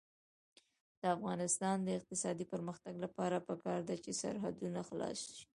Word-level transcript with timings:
د 1.01 1.03
افغانستان 1.15 1.77
د 1.83 1.87
اقتصادي 1.99 2.45
پرمختګ 2.53 2.93
لپاره 3.05 3.37
پکار 3.47 3.79
ده 3.87 3.95
چې 4.03 4.11
سرحدونه 4.21 4.79
خلاص 4.89 5.19
وي. 5.29 5.41